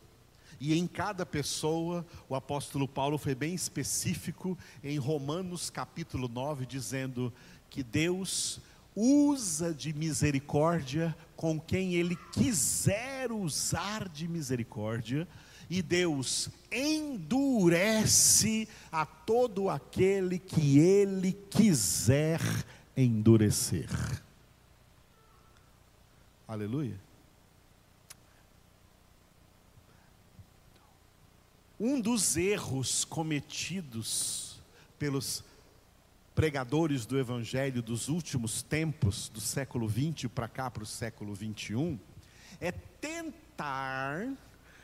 e 0.60 0.78
em 0.78 0.86
cada 0.86 1.26
pessoa, 1.26 2.06
o 2.28 2.36
apóstolo 2.36 2.88
Paulo 2.88 3.18
foi 3.18 3.34
bem 3.34 3.54
específico 3.54 4.58
em 4.84 4.98
Romanos 4.98 5.70
capítulo 5.70 6.28
9, 6.28 6.66
dizendo 6.66 7.34
que 7.70 7.82
Deus 7.82 8.60
usa 8.96 9.74
de 9.74 9.94
misericórdia 9.94 11.16
com 11.36 11.60
quem 11.60 11.94
Ele 11.94 12.18
quiser 12.34 13.32
usar 13.32 14.10
de 14.10 14.28
misericórdia, 14.28 15.26
e 15.70 15.82
Deus 15.82 16.50
endurece 16.72 18.68
a 18.92 19.06
todo 19.06 19.70
aquele 19.70 20.40
que 20.40 20.80
Ele 20.80 21.32
quiser 21.32 22.42
endurecer. 22.98 23.88
Aleluia. 26.48 27.09
Um 31.80 32.02
dos 32.02 32.36
erros 32.36 33.06
cometidos 33.06 34.60
pelos 34.98 35.46
pregadores 36.36 37.06
do 37.06 37.18
Evangelho 37.18 37.82
dos 37.82 38.10
últimos 38.10 38.62
tempos, 38.62 39.30
do 39.30 39.40
século 39.40 39.88
20 39.88 40.28
para 40.28 40.50
cá 40.50 40.70
para 40.70 40.84
o 40.84 40.86
século 40.86 41.34
21, 41.34 41.98
é 42.60 42.72
tentar 42.72 44.28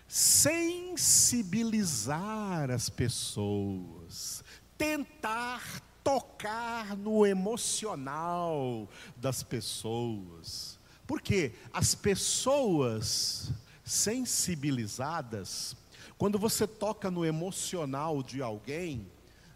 sensibilizar 0.07 2.71
as 2.71 2.89
pessoas, 2.89 4.41
tentar 4.77 5.81
tocar 6.03 6.95
no 6.95 7.25
emocional 7.25 8.87
das 9.17 9.43
pessoas. 9.43 10.79
Porque 11.05 11.51
as 11.73 11.93
pessoas 11.93 13.51
sensibilizadas, 13.83 15.75
quando 16.17 16.39
você 16.39 16.65
toca 16.65 17.11
no 17.11 17.25
emocional 17.25 18.23
de 18.23 18.41
alguém, 18.41 19.05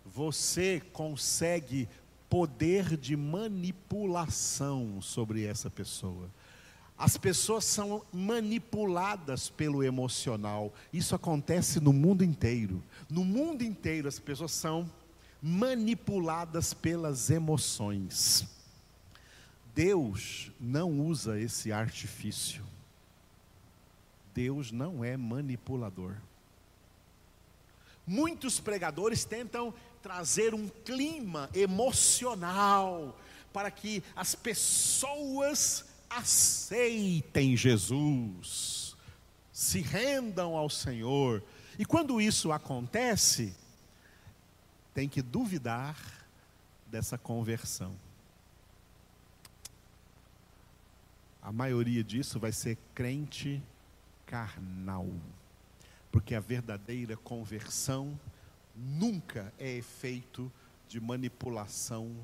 você 0.05 0.81
consegue 0.91 1.87
poder 2.29 2.97
de 2.97 3.15
manipulação 3.15 5.01
sobre 5.01 5.45
essa 5.45 5.69
pessoa. 5.69 6.29
As 6.97 7.15
pessoas 7.15 7.63
são 7.63 8.03
manipuladas 8.11 9.49
pelo 9.49 9.81
emocional. 9.83 10.73
Isso 10.91 11.15
acontece 11.15 11.79
no 11.79 11.93
mundo 11.93 12.25
inteiro. 12.25 12.83
No 13.09 13.23
mundo 13.23 13.63
inteiro 13.63 14.07
as 14.07 14.19
pessoas 14.19 14.51
são 14.51 14.89
manipuladas 15.41 16.73
pelas 16.73 17.29
emoções. 17.29 18.45
Deus 19.73 20.51
não 20.59 20.99
usa 20.99 21.39
esse 21.39 21.71
artifício. 21.71 22.61
Deus 24.33 24.71
não 24.71 25.01
é 25.03 25.15
manipulador. 25.15 26.15
Muitos 28.09 28.59
pregadores 28.59 29.23
tentam 29.23 29.71
trazer 30.01 30.55
um 30.55 30.67
clima 30.67 31.47
emocional 31.53 33.15
para 33.53 33.69
que 33.69 34.03
as 34.15 34.33
pessoas 34.33 35.85
aceitem 36.09 37.55
Jesus, 37.55 38.97
se 39.53 39.81
rendam 39.81 40.57
ao 40.57 40.71
Senhor. 40.71 41.43
E 41.77 41.85
quando 41.85 42.19
isso 42.19 42.51
acontece, 42.51 43.55
tem 44.91 45.07
que 45.07 45.21
duvidar 45.21 45.95
dessa 46.87 47.15
conversão. 47.15 47.95
A 51.43 51.51
maioria 51.51 52.03
disso 52.03 52.39
vai 52.39 52.51
ser 52.51 52.75
crente 52.95 53.61
carnal 54.25 55.05
porque 56.11 56.35
a 56.35 56.39
verdadeira 56.39 57.17
conversão 57.17 58.19
nunca 58.75 59.53
é 59.59 59.77
efeito 59.77 60.51
de 60.87 60.99
manipulação 60.99 62.15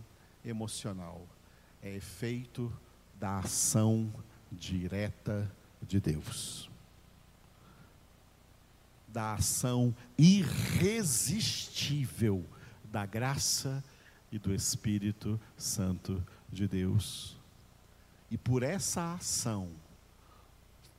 emocional, 0.43 1.27
é 1.81 1.95
efeito 1.95 2.71
da 3.19 3.39
ação 3.39 4.13
direta 4.51 5.51
de 5.81 5.99
Deus. 5.99 6.69
Da 9.07 9.33
ação 9.35 9.95
irresistível 10.17 12.45
da 12.83 13.05
graça 13.05 13.83
e 14.31 14.39
do 14.39 14.53
Espírito 14.53 15.39
Santo 15.57 16.21
de 16.51 16.67
Deus. 16.67 17.37
E 18.29 18.37
por 18.37 18.61
essa 18.63 19.13
ação, 19.13 19.69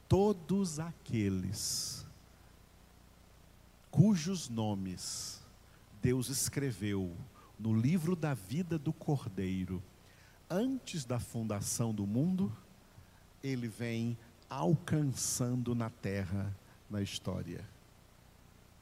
todos 0.09 0.79
aqueles 0.79 2.06
cujos 3.97 4.51
nomes 4.51 5.43
Deus 6.03 6.29
escreveu 6.29 7.17
no 7.59 7.75
livro 7.75 8.15
da 8.15 8.35
vida 8.35 8.79
do 8.79 8.93
Cordeiro, 8.93 9.83
antes 10.51 11.07
da 11.07 11.19
fundação 11.19 11.95
do 11.95 12.07
mundo, 12.07 12.55
ele 13.43 13.67
vem 13.67 14.19
alcançando 14.51 15.75
na 15.75 15.89
terra, 15.89 16.55
na 16.91 17.01
história. 17.01 17.65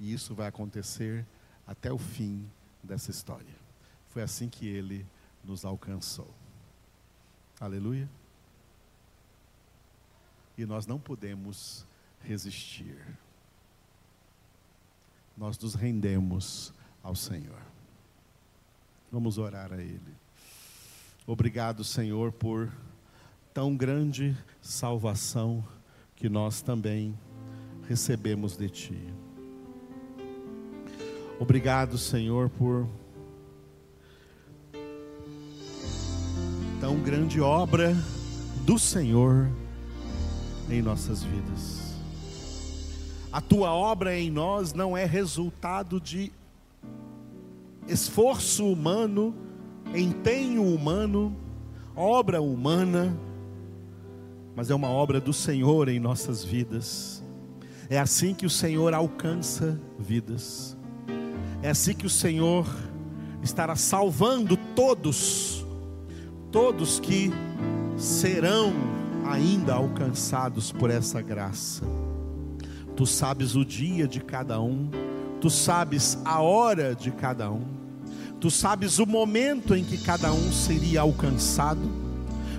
E 0.00 0.12
isso 0.12 0.34
vai 0.34 0.48
acontecer 0.48 1.24
até 1.64 1.92
o 1.92 1.98
fim 1.98 2.44
dessa 2.82 3.12
história. 3.12 3.54
Foi 4.08 4.20
assim 4.20 4.48
que 4.48 4.66
ele 4.66 5.06
nos 5.44 5.64
alcançou. 5.64 6.28
Aleluia. 7.60 8.10
E 10.58 10.66
nós 10.66 10.88
não 10.88 10.98
podemos 10.98 11.86
resistir 12.20 12.98
nós 15.36 15.58
nos 15.58 15.74
rendemos 15.74 16.72
ao 17.02 17.14
Senhor. 17.14 17.62
Vamos 19.10 19.38
orar 19.38 19.72
a 19.72 19.76
Ele. 19.76 20.14
Obrigado, 21.26 21.84
Senhor, 21.84 22.32
por 22.32 22.70
tão 23.52 23.76
grande 23.76 24.36
salvação 24.60 25.64
que 26.16 26.28
nós 26.28 26.60
também 26.60 27.16
recebemos 27.88 28.56
de 28.56 28.68
Ti. 28.68 29.14
Obrigado, 31.38 31.98
Senhor, 31.98 32.48
por 32.50 32.88
tão 36.80 37.00
grande 37.02 37.40
obra 37.40 37.94
do 38.64 38.78
Senhor 38.78 39.48
em 40.70 40.80
nossas 40.80 41.22
vidas. 41.22 41.83
A 43.34 43.40
tua 43.40 43.74
obra 43.74 44.16
em 44.16 44.30
nós 44.30 44.72
não 44.72 44.96
é 44.96 45.04
resultado 45.04 46.00
de 46.00 46.30
esforço 47.88 48.64
humano, 48.64 49.34
empenho 49.92 50.62
humano, 50.62 51.34
obra 51.96 52.40
humana, 52.40 53.12
mas 54.54 54.70
é 54.70 54.74
uma 54.76 54.88
obra 54.88 55.20
do 55.20 55.32
Senhor 55.32 55.88
em 55.88 55.98
nossas 55.98 56.44
vidas. 56.44 57.24
É 57.90 57.98
assim 57.98 58.34
que 58.34 58.46
o 58.46 58.50
Senhor 58.50 58.94
alcança 58.94 59.80
vidas. 59.98 60.76
É 61.60 61.70
assim 61.70 61.92
que 61.92 62.06
o 62.06 62.10
Senhor 62.10 62.68
estará 63.42 63.74
salvando 63.74 64.56
todos, 64.76 65.66
todos 66.52 67.00
que 67.00 67.32
serão 67.96 68.72
ainda 69.26 69.74
alcançados 69.74 70.70
por 70.70 70.88
essa 70.88 71.20
graça. 71.20 71.82
Tu 72.96 73.06
sabes 73.06 73.56
o 73.56 73.64
dia 73.64 74.06
de 74.06 74.20
cada 74.20 74.60
um, 74.60 74.88
tu 75.40 75.50
sabes 75.50 76.18
a 76.24 76.40
hora 76.40 76.94
de 76.94 77.10
cada 77.10 77.50
um, 77.50 77.62
tu 78.40 78.50
sabes 78.50 78.98
o 78.98 79.06
momento 79.06 79.74
em 79.74 79.82
que 79.82 79.98
cada 79.98 80.32
um 80.32 80.52
seria 80.52 81.00
alcançado, 81.00 81.80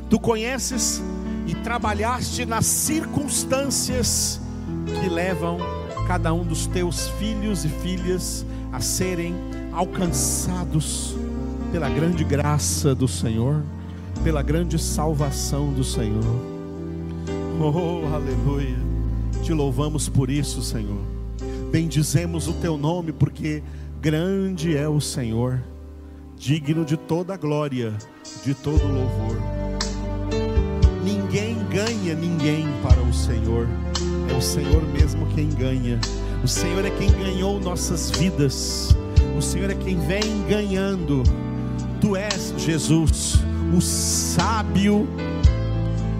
tu 0.10 0.20
conheces 0.20 1.02
e 1.48 1.56
trabalhaste 1.56 2.46
nas 2.46 2.66
circunstâncias 2.66 4.42
que 5.02 5.10
levam 5.10 5.58
cada 6.08 6.34
um 6.34 6.44
dos 6.44 6.68
teus 6.68 7.08
filhos 7.20 7.66
e 7.66 7.70
filhas 7.70 8.46
a 8.72 8.80
serem 8.80 9.34
alcançados 9.72 11.16
pela 11.72 11.90
grande 11.90 12.24
graça 12.24 12.94
do 12.94 13.08
Senhor, 13.08 13.64
pela 14.24 14.42
grande 14.42 14.78
salvação 14.78 15.74
do 15.74 15.84
Senhor. 15.84 16.24
Oh, 17.60 18.14
aleluia. 18.14 18.85
Te 19.46 19.54
louvamos 19.54 20.10
por 20.10 20.32
isso, 20.32 20.64
Senhor. 20.64 21.06
Bendizemos 21.72 22.48
o 22.48 22.54
teu 22.54 22.80
nome, 22.80 23.12
porque 23.12 23.62
Grande 24.02 24.76
é 24.76 24.90
o 24.90 25.00
Senhor, 25.00 25.62
digno 26.36 26.84
de 26.84 26.98
toda 26.98 27.38
glória, 27.38 27.94
de 28.44 28.56
todo 28.56 28.82
louvor. 28.88 29.38
Ninguém 31.04 31.58
ganha 31.70 32.16
ninguém 32.16 32.66
para 32.82 33.00
o 33.04 33.14
Senhor, 33.14 33.68
é 34.32 34.36
o 34.36 34.42
Senhor 34.42 34.82
mesmo 34.82 35.28
quem 35.36 35.48
ganha. 35.50 36.00
O 36.44 36.48
Senhor 36.48 36.84
é 36.84 36.90
quem 36.90 37.12
ganhou 37.12 37.60
nossas 37.60 38.10
vidas, 38.10 38.98
o 39.38 39.42
Senhor 39.44 39.70
é 39.70 39.76
quem 39.76 40.00
vem 40.00 40.44
ganhando. 40.50 41.22
Tu 42.02 42.16
és 42.16 42.52
Jesus, 42.58 43.36
o 43.78 43.80
sábio, 43.80 45.08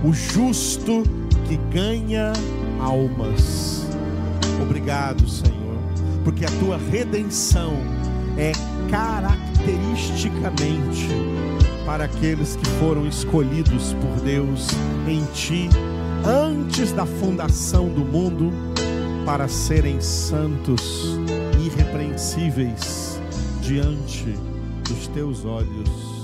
o 0.04 0.14
justo 0.14 1.02
que 1.48 1.58
ganha 1.74 2.34
almas. 2.80 3.88
Obrigado, 4.62 5.28
Senhor, 5.28 5.80
porque 6.24 6.46
a 6.46 6.52
tua 6.60 6.78
redenção 6.78 7.74
é 8.38 8.52
caracteristicamente 8.90 11.10
para 11.86 12.06
aqueles 12.06 12.56
que 12.56 12.66
foram 12.80 13.06
escolhidos 13.08 13.94
por 13.94 14.22
Deus 14.22 14.70
em 15.08 15.24
ti 15.34 15.70
antes 16.26 16.92
da 16.92 17.06
fundação 17.06 17.88
do 17.88 18.04
mundo 18.04 18.52
para 19.26 19.48
serem 19.48 20.02
santos, 20.02 21.20
irrepreensíveis 21.64 23.22
diante 23.62 24.36
dos 24.88 25.08
teus 25.08 25.46
olhos 25.46 26.15